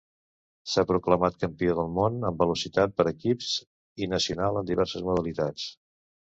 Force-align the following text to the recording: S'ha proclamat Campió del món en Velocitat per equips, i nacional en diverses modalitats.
S'ha 0.69 0.83
proclamat 0.91 1.37
Campió 1.43 1.75
del 1.81 1.91
món 1.99 2.17
en 2.31 2.41
Velocitat 2.41 2.97
per 3.03 3.07
equips, 3.13 3.53
i 4.07 4.11
nacional 4.17 4.61
en 4.65 4.75
diverses 4.75 5.09
modalitats. 5.13 5.71